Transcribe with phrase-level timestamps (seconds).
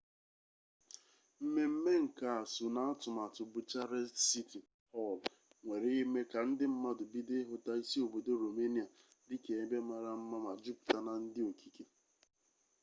[1.41, 4.59] mmemme nka a so n'atụmatụ bucharest siti
[4.91, 5.19] họl
[5.63, 8.85] nwere ime ka ndi mmadụ bido ịhụta isi obodo romenia
[9.27, 11.83] dịka ebe mara mma ma juputa na ndi okike